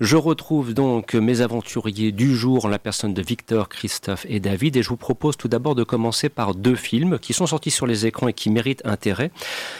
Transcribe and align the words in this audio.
Je 0.00 0.16
retrouve 0.16 0.74
donc 0.74 1.14
mes 1.14 1.40
aventuriers 1.40 2.12
du 2.12 2.36
jour 2.36 2.64
en 2.66 2.68
la 2.68 2.78
personne 2.78 3.14
de 3.14 3.22
Victor, 3.22 3.68
Christophe 3.68 4.26
et 4.28 4.38
David 4.38 4.76
et 4.76 4.82
je 4.82 4.88
vous 4.90 4.96
propose 4.96 5.36
tout 5.36 5.48
d'abord 5.48 5.74
de 5.74 5.82
commencer 5.82 6.28
par 6.28 6.54
deux 6.54 6.76
films 6.76 7.18
qui 7.18 7.32
sont 7.32 7.48
sortis 7.48 7.72
sur 7.72 7.84
les 7.84 8.06
écrans 8.06 8.28
et 8.28 8.32
qui 8.32 8.48
méritent 8.48 8.86
intérêt. 8.86 9.32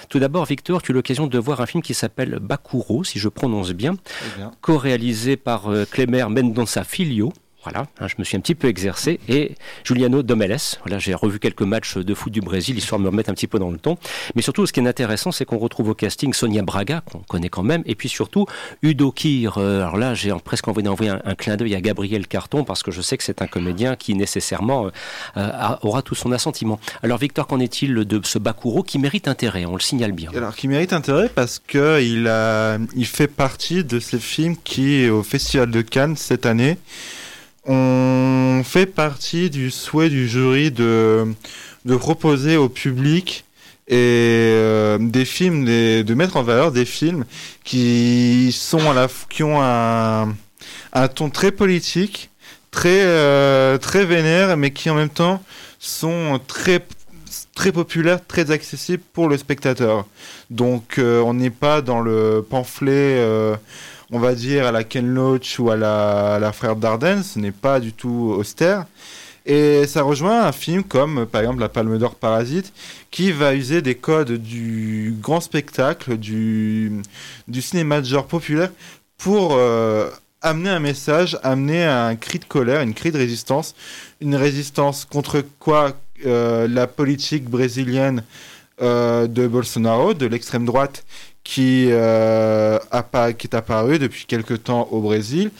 Tout 0.08 0.18
d'abord, 0.18 0.44
Victor, 0.44 0.82
tu 0.82 0.90
as 0.90 0.92
eu 0.92 0.96
l'occasion 0.96 1.28
de 1.28 1.38
voir 1.38 1.60
un 1.60 1.66
film 1.66 1.84
qui 1.84 1.94
s'appelle 1.94 2.40
Bakuro, 2.40 3.04
si 3.04 3.20
je 3.20 3.28
prononce 3.28 3.70
bien, 3.70 3.94
bien. 4.36 4.50
co-réalisé 4.60 5.36
par 5.36 5.68
euh, 5.68 5.84
Clémer 5.84 6.24
Mendonça 6.28 6.82
Filho. 6.82 7.32
Voilà, 7.64 7.88
hein, 8.00 8.06
je 8.06 8.14
me 8.18 8.24
suis 8.24 8.36
un 8.36 8.40
petit 8.40 8.54
peu 8.54 8.68
exercé. 8.68 9.18
Et 9.28 9.56
Juliano 9.82 10.22
Domeles, 10.22 10.58
voilà, 10.84 11.00
j'ai 11.00 11.12
revu 11.12 11.40
quelques 11.40 11.62
matchs 11.62 11.96
de 11.96 12.14
foot 12.14 12.32
du 12.32 12.40
Brésil, 12.40 12.78
histoire 12.78 13.00
de 13.00 13.04
me 13.04 13.10
remettre 13.10 13.30
un 13.30 13.34
petit 13.34 13.48
peu 13.48 13.58
dans 13.58 13.70
le 13.70 13.78
ton. 13.78 13.98
Mais 14.36 14.42
surtout, 14.42 14.64
ce 14.64 14.72
qui 14.72 14.78
est 14.78 14.86
intéressant, 14.86 15.32
c'est 15.32 15.44
qu'on 15.44 15.58
retrouve 15.58 15.88
au 15.88 15.94
casting 15.94 16.32
Sonia 16.32 16.62
Braga, 16.62 17.02
qu'on 17.10 17.18
connaît 17.18 17.48
quand 17.48 17.64
même, 17.64 17.82
et 17.84 17.96
puis 17.96 18.08
surtout 18.08 18.46
Udo 18.82 19.10
Kier. 19.10 19.50
Euh, 19.56 19.80
alors 19.80 19.96
là, 19.96 20.14
j'ai 20.14 20.32
presque 20.44 20.68
envie 20.68 20.84
d'envoyer 20.84 21.10
un, 21.10 21.34
clin 21.34 21.56
d'œil 21.56 21.74
à 21.74 21.80
Gabriel 21.80 22.28
Carton, 22.28 22.62
parce 22.62 22.84
que 22.84 22.92
je 22.92 23.00
sais 23.00 23.18
que 23.18 23.24
c'est 23.24 23.42
un 23.42 23.48
comédien 23.48 23.96
qui 23.96 24.14
nécessairement 24.14 24.90
euh, 25.36 25.50
aura 25.82 26.02
tout 26.02 26.14
son 26.14 26.30
assentiment. 26.30 26.78
Alors 27.02 27.18
Victor, 27.18 27.48
qu'en 27.48 27.58
est-il 27.58 27.94
de 27.94 28.20
ce 28.24 28.38
Bakuro 28.38 28.84
qui 28.84 29.00
mérite 29.00 29.26
intérêt? 29.26 29.66
On 29.66 29.74
le 29.74 29.80
signale 29.80 30.12
bien. 30.12 30.30
Alors, 30.34 30.54
qui 30.54 30.68
mérite 30.68 30.92
intérêt 30.92 31.28
parce 31.28 31.58
qu'il 31.58 32.30
il 32.96 33.06
fait 33.06 33.26
partie 33.26 33.82
de 33.82 33.98
ces 33.98 34.20
films 34.20 34.56
qui, 34.62 35.08
au 35.08 35.24
Festival 35.24 35.70
de 35.70 35.82
Cannes 35.82 36.16
cette 36.16 36.46
année, 36.46 36.78
on 37.68 38.62
fait 38.64 38.86
partie 38.86 39.50
du 39.50 39.70
souhait 39.70 40.08
du 40.08 40.26
jury 40.26 40.70
de, 40.70 41.26
de 41.84 41.96
proposer 41.96 42.56
au 42.56 42.68
public 42.68 43.44
et 43.88 43.94
euh, 43.96 44.98
des 45.00 45.24
films, 45.24 45.64
de 45.64 46.14
mettre 46.14 46.36
en 46.36 46.42
valeur 46.42 46.72
des 46.72 46.84
films 46.84 47.24
qui 47.64 48.52
sont 48.52 48.90
à 48.90 48.94
la, 48.94 49.08
qui 49.30 49.42
ont 49.42 49.62
un, 49.62 50.34
un 50.92 51.08
ton 51.08 51.30
très 51.30 51.52
politique, 51.52 52.30
très 52.70 53.02
euh, 53.02 53.78
très 53.78 54.04
vénère, 54.04 54.56
mais 54.56 54.70
qui 54.72 54.90
en 54.90 54.94
même 54.94 55.08
temps 55.10 55.42
sont 55.78 56.40
très 56.46 56.84
très 57.54 57.72
populaires, 57.72 58.20
très 58.26 58.50
accessibles 58.50 59.02
pour 59.12 59.28
le 59.28 59.36
spectateur. 59.36 60.06
Donc 60.50 60.98
euh, 60.98 61.20
on 61.20 61.34
n'est 61.34 61.50
pas 61.50 61.82
dans 61.82 62.00
le 62.00 62.44
pamphlet 62.48 63.18
on 64.10 64.18
va 64.18 64.34
dire, 64.34 64.66
à 64.66 64.72
la 64.72 64.84
Ken 64.84 65.06
Loach 65.06 65.58
ou 65.58 65.70
à 65.70 65.76
la, 65.76 66.52
Frère 66.52 66.76
Dardenne. 66.76 67.22
Ce 67.22 67.38
n'est 67.38 67.52
pas 67.52 67.80
du 67.80 67.92
tout 67.92 68.34
austère. 68.36 68.86
Et 69.46 69.86
ça 69.86 70.02
rejoint 70.02 70.44
un 70.44 70.52
film 70.52 70.82
comme, 70.84 71.26
par 71.26 71.40
exemple, 71.40 71.60
La 71.60 71.68
Palme 71.70 71.98
d'Or 71.98 72.14
Parasite, 72.16 72.72
qui 73.10 73.32
va 73.32 73.54
user 73.54 73.80
des 73.80 73.94
codes 73.94 74.32
du 74.32 75.14
grand 75.20 75.40
spectacle, 75.40 76.18
du, 76.18 77.02
cinéma 77.60 78.00
de 78.00 78.06
genre 78.06 78.26
populaire, 78.26 78.70
pour 79.16 79.54
euh, 79.54 80.10
amener 80.42 80.68
un 80.68 80.80
message, 80.80 81.38
amener 81.42 81.84
un 81.84 82.14
cri 82.16 82.38
de 82.38 82.44
colère, 82.44 82.82
une 82.82 82.94
cri 82.94 83.10
de 83.10 83.18
résistance. 83.18 83.74
Une 84.20 84.34
résistance 84.34 85.06
contre 85.06 85.42
quoi 85.58 85.96
euh, 86.26 86.68
La 86.68 86.86
politique 86.86 87.48
brésilienne 87.48 88.24
euh, 88.82 89.26
de 89.26 89.46
Bolsonaro, 89.46 90.14
de 90.14 90.26
l'extrême 90.26 90.64
droite, 90.64 91.04
qui, 91.44 91.86
euh, 91.90 92.78
qui 93.38 93.46
est 93.46 93.54
apparu 93.54 93.98
depuis 93.98 94.26
quelque 94.26 94.54
temps 94.54 94.88
au 94.90 95.00
Brésil. 95.00 95.50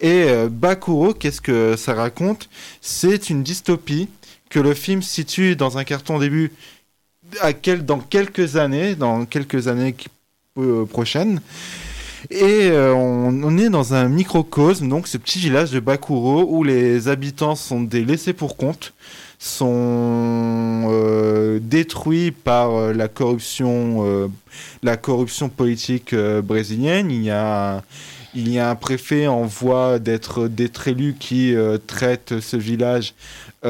Et 0.00 0.24
euh, 0.28 0.48
Bakuro, 0.50 1.14
qu'est-ce 1.14 1.40
que 1.40 1.74
ça 1.76 1.94
raconte? 1.94 2.48
C'est 2.80 3.30
une 3.30 3.42
dystopie 3.42 4.08
que 4.50 4.60
le 4.60 4.74
film 4.74 5.02
situe 5.02 5.56
dans 5.56 5.78
un 5.78 5.84
carton 5.84 6.18
début 6.18 6.52
dans 7.82 7.98
quelques 7.98 8.56
années, 8.56 8.94
dans 8.94 9.26
quelques 9.26 9.68
années 9.68 9.94
euh, 10.58 10.84
prochaines. 10.84 11.40
Et 12.30 12.70
on, 12.72 13.42
on, 13.44 13.58
est 13.58 13.70
dans 13.70 13.94
un 13.94 14.08
microcosme, 14.08 14.88
donc 14.88 15.06
ce 15.06 15.18
petit 15.18 15.38
village 15.38 15.70
de 15.70 15.78
Bakuro, 15.78 16.46
où 16.48 16.64
les 16.64 17.06
habitants 17.06 17.54
sont 17.54 17.80
des 17.80 18.04
laissés 18.04 18.32
pour 18.32 18.56
compte 18.56 18.92
sont 19.38 20.82
euh, 20.90 21.60
détruits 21.62 22.32
par 22.32 22.74
euh, 22.74 22.92
la 22.92 23.06
corruption, 23.08 24.04
euh, 24.04 24.28
la 24.82 24.96
corruption 24.96 25.48
politique 25.48 26.14
brésilienne. 26.14 27.10
Il 27.10 27.22
y 27.22 27.30
a 27.30 27.82
il 28.34 28.52
y 28.52 28.58
a 28.58 28.68
un 28.68 28.74
préfet 28.74 29.26
en 29.26 29.44
voie 29.44 29.98
d'être 29.98 30.48
élu 30.86 31.16
qui 31.18 31.54
traite 31.86 32.40
ce 32.40 32.58
village, 32.58 33.14
on 33.64 33.68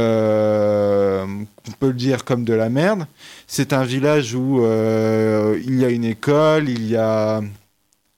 peut 1.78 1.86
le 1.86 1.92
dire, 1.92 2.24
comme 2.24 2.44
de 2.44 2.52
la 2.54 2.68
merde. 2.68 3.06
C'est 3.46 3.72
un 3.72 3.84
village 3.84 4.34
où 4.34 4.58
il 4.58 5.78
y 5.78 5.84
a 5.84 5.88
une 5.88 6.04
école, 6.04 6.68
il 6.68 6.88
y 6.88 6.96
a, 6.96 7.40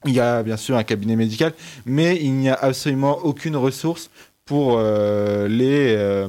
il 0.05 0.13
y 0.13 0.19
a 0.19 0.41
bien 0.41 0.57
sûr 0.57 0.75
un 0.75 0.83
cabinet 0.83 1.15
médical, 1.15 1.53
mais 1.85 2.17
il 2.19 2.33
n'y 2.33 2.49
a 2.49 2.55
absolument 2.55 3.19
aucune 3.19 3.55
ressource 3.55 4.09
pour 4.43 4.81
les 4.81 6.27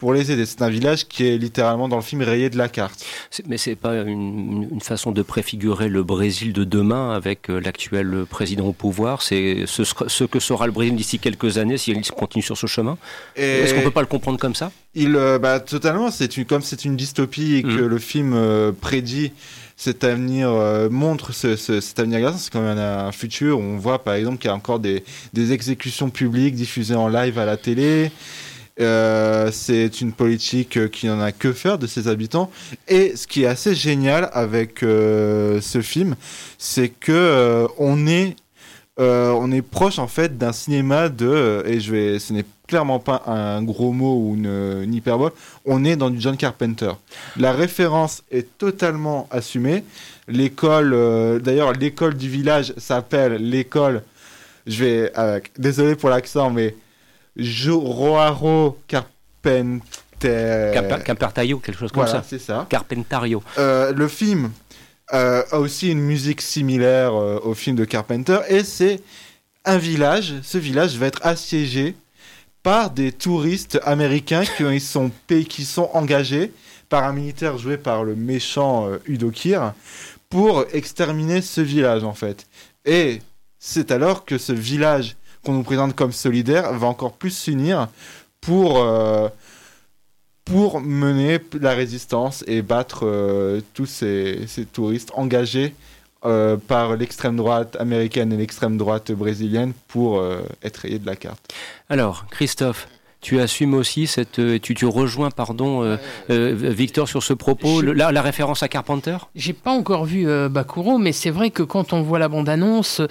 pour 0.00 0.14
les 0.14 0.32
aider. 0.32 0.46
C'est 0.46 0.62
un 0.62 0.70
village 0.70 1.06
qui 1.06 1.26
est 1.26 1.36
littéralement 1.36 1.86
dans 1.86 1.96
le 1.96 2.02
film 2.02 2.22
rayé 2.22 2.50
de 2.50 2.56
la 2.56 2.68
carte. 2.68 3.04
Mais 3.46 3.58
c'est 3.58 3.76
pas 3.76 3.94
une, 3.96 4.80
façon 4.80 5.12
de 5.12 5.22
préfigurer 5.22 5.88
le 5.88 6.02
Brésil 6.02 6.52
de 6.54 6.64
demain 6.64 7.12
avec 7.12 7.50
euh, 7.50 7.60
l'actuel 7.60 8.24
président 8.28 8.66
au 8.66 8.72
pouvoir. 8.72 9.20
C'est 9.20 9.64
ce, 9.66 10.24
que 10.24 10.40
sera 10.40 10.66
le 10.66 10.72
Brésil 10.72 10.96
d'ici 10.96 11.18
quelques 11.18 11.58
années 11.58 11.76
s'il 11.76 12.00
continue 12.12 12.42
sur 12.42 12.56
ce 12.56 12.66
chemin. 12.66 12.96
Est-ce 13.36 13.74
qu'on 13.74 13.82
peut 13.82 13.90
pas 13.90 14.00
le 14.00 14.06
comprendre 14.06 14.38
comme 14.38 14.54
ça? 14.54 14.72
Il, 14.94 15.14
euh, 15.14 15.38
bah, 15.38 15.60
totalement. 15.60 16.10
C'est 16.10 16.38
une, 16.38 16.46
comme 16.46 16.62
c'est 16.62 16.86
une 16.86 16.96
dystopie 16.96 17.56
et 17.56 17.62
que 17.62 17.68
mm. 17.68 17.86
le 17.86 17.98
film 17.98 18.32
euh, 18.34 18.72
prédit 18.72 19.32
cet 19.76 20.04
avenir 20.04 20.50
montre 20.90 21.32
cet 21.32 21.98
avenir 21.98 22.34
c'est 22.36 22.52
quand 22.52 22.60
même 22.60 22.76
un, 22.76 23.12
futur 23.12 23.58
où 23.58 23.62
on 23.62 23.78
voit 23.78 24.04
par 24.04 24.12
exemple 24.12 24.36
qu'il 24.36 24.48
y 24.48 24.52
a 24.52 24.54
encore 24.54 24.78
des, 24.78 25.02
des 25.32 25.52
exécutions 25.52 26.10
publiques 26.10 26.54
diffusées 26.54 26.96
en 26.96 27.08
live 27.08 27.38
à 27.38 27.46
la 27.46 27.56
télé. 27.56 28.12
Euh, 28.80 29.50
c'est 29.52 30.00
une 30.00 30.12
politique 30.12 30.76
euh, 30.78 30.88
qui 30.88 31.06
n'en 31.06 31.20
a 31.20 31.32
que 31.32 31.52
faire 31.52 31.78
de 31.78 31.86
ses 31.86 32.08
habitants. 32.08 32.50
Et 32.88 33.14
ce 33.14 33.26
qui 33.26 33.42
est 33.42 33.46
assez 33.46 33.74
génial 33.74 34.30
avec 34.32 34.82
euh, 34.82 35.60
ce 35.60 35.82
film, 35.82 36.16
c'est 36.56 36.88
que 36.88 37.66
on 37.78 38.06
est 38.06 38.36
on 39.02 39.50
est 39.50 39.62
proche 39.62 39.98
en 39.98 40.08
fait 40.08 40.36
d'un 40.36 40.52
cinéma 40.52 41.08
de 41.08 41.62
et 41.66 41.80
je 41.80 41.90
vais 41.90 42.18
ce 42.18 42.34
n'est 42.34 42.44
clairement 42.68 42.98
pas 42.98 43.22
un 43.26 43.62
gros 43.62 43.92
mot 43.92 44.18
ou 44.18 44.34
une, 44.34 44.92
hyperbole. 44.92 45.32
On 45.64 45.86
est 45.86 45.96
dans 45.96 46.10
du 46.10 46.20
John 46.20 46.36
Carpenter. 46.36 46.92
La 47.38 47.52
référence 47.52 48.22
est 48.30 48.58
totalement 48.58 49.26
assumée. 49.30 49.84
L'école, 50.28 51.40
d'ailleurs, 51.40 51.72
l'école 51.72 52.14
du 52.14 52.28
village 52.28 52.74
s'appelle 52.76 53.36
l'école. 53.36 54.02
Je 54.66 54.84
vais, 54.84 55.12
désolé 55.56 55.96
pour 55.96 56.10
l'accent, 56.10 56.50
mais 56.50 56.74
Roaro 57.36 58.78
Carpenter. 58.86 59.80
Carpentario, 61.04 61.58
quelque 61.58 61.78
chose 61.78 61.92
comme 61.92 62.06
ça. 62.06 62.22
c'est 62.26 62.38
ça. 62.38 62.66
Carpentario. 62.68 63.42
Euh, 63.58 63.92
le 63.92 64.08
film 64.08 64.50
euh, 65.12 65.42
a 65.50 65.58
aussi 65.58 65.90
une 65.90 66.00
musique 66.00 66.42
similaire 66.42 67.14
euh, 67.14 67.40
au 67.42 67.54
film 67.54 67.76
de 67.76 67.84
Carpenter 67.84 68.38
et 68.48 68.64
c'est 68.64 69.00
un 69.64 69.78
village. 69.78 70.34
Ce 70.42 70.58
village 70.58 70.96
va 70.96 71.06
être 71.06 71.24
assiégé 71.24 71.94
par 72.62 72.90
des 72.90 73.12
touristes 73.12 73.80
américains 73.84 74.44
qui 74.44 74.80
sont, 74.80 75.10
qui 75.48 75.64
sont 75.64 75.88
engagés 75.94 76.52
par 76.90 77.04
un 77.04 77.12
militaire 77.12 77.56
joué 77.56 77.78
par 77.78 78.04
le 78.04 78.14
méchant 78.14 78.90
Udo 79.06 79.30
Kier 79.30 79.60
pour 80.28 80.64
exterminer 80.72 81.40
ce 81.40 81.62
village 81.62 82.04
en 82.04 82.12
fait. 82.12 82.46
Et 82.84 83.20
c'est 83.58 83.90
alors 83.90 84.24
que 84.24 84.36
ce 84.38 84.52
village 84.52 85.16
qu'on 85.44 85.52
nous 85.52 85.62
présente 85.62 85.94
comme 85.94 86.12
solidaire 86.12 86.72
va 86.74 86.86
encore 86.86 87.12
plus 87.12 87.30
s'unir 87.30 87.88
pour, 88.40 88.78
euh, 88.78 89.28
pour 90.44 90.80
mener 90.80 91.38
la 91.60 91.74
résistance 91.74 92.44
et 92.46 92.62
battre 92.62 93.00
euh, 93.04 93.60
tous 93.74 93.86
ces, 93.86 94.46
ces, 94.46 94.64
touristes 94.66 95.12
engagés 95.14 95.74
euh, 96.24 96.56
par 96.56 96.96
l'extrême 96.96 97.36
droite 97.36 97.76
américaine 97.76 98.32
et 98.32 98.36
l'extrême 98.36 98.76
droite 98.76 99.12
brésilienne 99.12 99.72
pour 99.88 100.22
être 100.62 100.78
rayés 100.78 100.98
de 100.98 101.06
la 101.06 101.16
carte. 101.16 101.52
Alors, 101.88 102.26
Christophe, 102.30 102.88
tu 103.20 103.38
assumes 103.38 103.74
aussi 103.74 104.06
cette, 104.06 104.38
euh, 104.38 104.58
tu, 104.58 104.74
tu 104.74 104.86
rejoins 104.86 105.30
pardon 105.30 105.82
euh, 105.82 105.96
euh, 106.30 106.54
Victor 106.56 107.06
sur 107.06 107.22
ce 107.22 107.34
propos, 107.34 107.82
la, 107.82 108.12
la, 108.12 108.22
référence 108.22 108.62
à 108.62 108.68
Carpenter? 108.68 109.16
J'ai 109.34 109.52
pas 109.52 109.72
encore 109.72 110.06
vu 110.06 110.26
Bakuro, 110.48 110.98
mais 110.98 111.12
c'est 111.12 111.30
vrai 111.30 111.50
que 111.50 111.62
quand 111.62 111.92
on 111.92 112.00
voit 112.02 112.18
la 112.18 112.28
bande 112.28 112.48
annonce, 112.48 113.02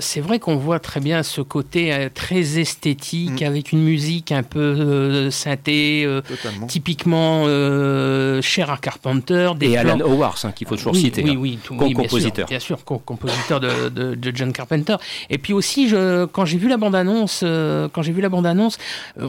c'est 0.00 0.20
vrai 0.20 0.38
qu'on 0.38 0.56
voit 0.56 0.80
très 0.80 1.00
bien 1.00 1.22
ce 1.22 1.40
côté 1.40 2.08
très 2.14 2.58
esthétique 2.58 3.42
mm. 3.42 3.46
avec 3.46 3.72
une 3.72 3.82
musique 3.82 4.32
un 4.32 4.42
peu 4.42 5.30
synthé, 5.30 6.06
typiquement 6.66 7.44
cher 8.42 8.70
à 8.70 8.78
Carpenter. 8.78 9.50
Des 9.56 9.70
Et 9.70 9.78
Alan 9.78 10.00
Howard, 10.00 10.38
hein, 10.44 10.52
qu'il 10.52 10.66
faut 10.66 10.76
toujours 10.76 10.96
citer. 10.96 11.22
Oui, 11.22 11.30
hein. 11.30 11.36
oui, 11.38 11.58
tout, 11.62 11.76
compositeur. 11.76 12.48
Bien 12.48 12.58
sûr, 12.58 12.84
compositeur 12.84 13.60
de, 13.60 13.88
de, 13.88 14.14
de, 14.14 14.32
John 14.34 14.52
Carpenter. 14.52 14.96
Et 15.28 15.38
puis 15.38 15.52
aussi, 15.52 15.88
je, 15.88 16.24
quand 16.26 16.44
j'ai 16.44 16.58
vu 16.58 16.68
la 16.68 16.76
bande 16.76 16.94
annonce, 16.94 17.44
quand 17.92 18.02
j'ai 18.02 18.12
vu 18.12 18.20
la 18.20 18.28
bande 18.28 18.46
annonce 18.46 18.78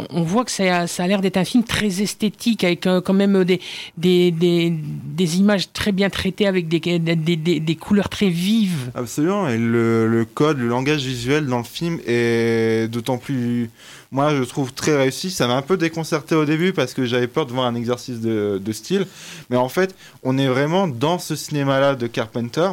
on 0.09 0.23
voit 0.23 0.45
que 0.45 0.51
ça 0.51 0.85
a, 0.85 1.07
l'air 1.07 1.21
d'être 1.21 1.37
un 1.37 1.45
film 1.45 1.63
très 1.63 2.01
esthétique, 2.01 2.63
avec 2.63 2.81
quand 2.81 3.13
même 3.13 3.43
des, 3.43 3.59
des, 3.97 5.37
images 5.37 5.71
très 5.73 5.91
bien 5.91 6.09
traitées, 6.09 6.47
avec 6.47 6.67
des, 6.67 6.79
des, 6.79 7.75
couleurs 7.75 8.09
très 8.09 8.29
vives. 8.29 8.91
Absolument, 8.95 9.47
et 9.47 9.57
le, 9.57 10.07
le, 10.07 10.25
code, 10.25 10.57
le 10.59 10.67
langage 10.67 11.03
visuel 11.03 11.45
dans 11.45 11.59
le 11.59 11.63
film 11.63 11.99
est 12.07 12.89
d'autant 12.91 13.17
plus, 13.17 13.69
moi 14.11 14.35
je 14.35 14.43
trouve 14.43 14.73
très 14.73 14.95
réussi. 14.95 15.31
Ça 15.31 15.47
m'a 15.47 15.55
un 15.55 15.61
peu 15.61 15.77
déconcerté 15.77 16.35
au 16.35 16.45
début 16.45 16.73
parce 16.73 16.93
que 16.93 17.05
j'avais 17.05 17.27
peur 17.27 17.45
de 17.45 17.51
voir 17.51 17.65
un 17.65 17.75
exercice 17.75 18.19
de 18.21 18.71
style, 18.71 19.05
mais 19.49 19.57
en 19.57 19.69
fait, 19.69 19.95
on 20.23 20.37
est 20.37 20.47
vraiment 20.47 20.87
dans 20.87 21.19
ce 21.19 21.35
cinéma-là 21.35 21.95
de 21.95 22.07
Carpenter 22.07 22.71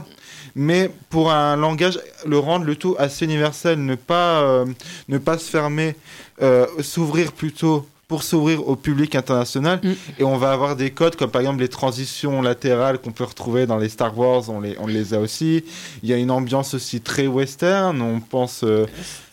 mais 0.55 0.91
pour 1.11 1.31
un 1.31 1.57
langage, 1.57 1.99
le 2.27 2.39
rendre 2.39 2.65
le 2.65 2.77
tout 2.77 2.97
assez 2.99 3.25
universel, 3.25 3.85
ne 3.85 3.95
pas, 3.95 4.43
euh, 4.43 4.67
ne 5.09 5.19
pas 5.19 5.39
se 5.39 5.51
fermer, 5.51 5.95
euh, 6.43 6.67
s'ouvrir 6.81 7.33
plutôt 7.33 7.87
pour 8.09 8.23
s'ouvrir 8.23 8.67
au 8.67 8.75
public 8.75 9.15
international. 9.15 9.81
Mm. 9.83 9.93
Et 10.19 10.25
on 10.25 10.39
va 10.39 10.53
avoir 10.53 10.77
des 10.77 10.91
codes 10.91 11.15
comme 11.15 11.31
par 11.31 11.43
exemple 11.43 11.61
les 11.61 11.69
transitions 11.69 12.41
latérales 12.41 12.99
qu'on 12.99 13.13
peut 13.13 13.25
retrouver 13.25 13.67
dans 13.67 13.77
les 13.77 13.91
Star 13.91 14.17
Wars, 14.19 14.49
on 14.49 14.61
les, 14.61 14.77
on 14.81 14.87
les 14.87 15.13
a 15.13 15.21
aussi. 15.21 15.63
Il 16.03 16.09
y 16.09 16.15
a 16.15 16.17
une 16.17 16.31
ambiance 16.31 16.73
aussi 16.73 17.03
très 17.03 17.27
western. 17.27 18.01
On, 18.01 18.21
pense, 18.21 18.65
euh, 18.65 18.87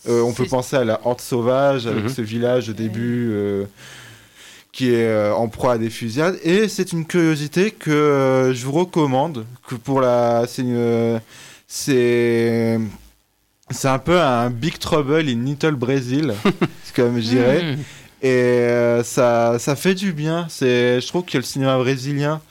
on 0.06 0.33
peut 0.33 0.45
penser 0.45 0.75
à 0.75 0.83
la 0.83 1.00
Horde 1.06 1.21
sauvage 1.21 1.88
avec 1.88 2.06
mm-hmm. 2.06 2.15
ce 2.15 2.21
village 2.21 2.69
au 2.69 2.74
début 2.74 3.33
qui 4.75 4.89
est 4.92 5.07
euh, 5.07 5.33
en 5.33 5.48
proie 5.48 5.74
à 5.74 5.77
des 5.77 5.89
fusillades. 5.89 6.38
Et 6.44 6.68
c'est 6.68 6.92
une 6.92 7.06
curiosité 7.06 7.72
que 7.72 7.92
euh, 7.92 8.54
je 8.54 8.66
vous 8.66 8.74
recommande. 8.74 9.45
Que 9.68 9.75
pour 9.75 10.01
la, 10.01 10.44
c'est 10.48 10.66
c'est 11.66 12.80
c'est 13.72 13.88
un 13.88 14.00
peu 14.00 14.19
un 14.19 14.50
Big 14.50 14.77
Trouble 14.77 15.30
in 15.30 15.45
Little 15.45 15.75
Brazil, 15.75 16.33
comme 16.95 17.16
je 17.22 17.30
dirais. 17.30 17.63
Hmm. 17.63 17.80
Et 18.22 18.30
euh, 18.30 19.04
ça, 19.04 19.60
ça 19.60 19.77
fait 19.77 19.95
du 19.95 20.12
bien. 20.12 20.45
C'est, 20.50 21.00
je 21.00 21.07
trouve 21.07 21.24
que 21.24 21.38
le 21.38 21.44
cinéma 21.44 21.77
brésilien, 21.77 22.42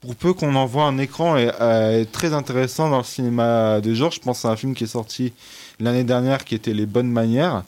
pour 0.00 0.16
peu 0.16 0.32
qu'on 0.32 0.54
en 0.54 0.64
voit 0.64 0.84
un 0.84 0.96
écran, 0.96 1.36
est, 1.36 1.52
est, 1.60 2.10
très 2.10 2.32
intéressant 2.32 2.88
dans 2.88 2.98
le 2.98 3.04
cinéma 3.04 3.82
de 3.82 3.92
genre. 3.92 4.10
Je 4.10 4.20
pense 4.20 4.46
à 4.46 4.48
un 4.48 4.56
film 4.56 4.74
qui 4.74 4.84
est 4.84 4.88
sorti 4.88 5.34
l'année 5.80 6.04
dernière 6.04 6.44
qui 6.44 6.54
était 6.54 6.72
Les 6.72 6.86
Bonnes 6.86 7.10
Manières. 7.10 7.64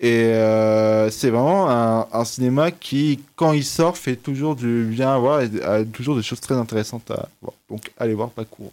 Et 0.00 0.26
euh, 0.26 1.10
c'est 1.10 1.30
vraiment 1.30 1.68
un, 1.68 2.24
cinéma 2.24 2.70
qui, 2.70 3.20
quand 3.34 3.52
il 3.52 3.64
sort, 3.64 3.96
fait 3.96 4.14
toujours 4.14 4.54
du 4.54 4.84
bien 4.84 5.12
à 5.12 5.18
voir 5.18 5.40
et 5.40 5.50
a 5.62 5.84
toujours 5.84 6.14
des 6.14 6.22
choses 6.22 6.40
très 6.40 6.54
intéressantes 6.54 7.10
à 7.10 7.28
voir. 7.42 7.54
Donc 7.68 7.90
allez 7.98 8.14
voir 8.14 8.30
Pakuro. 8.30 8.70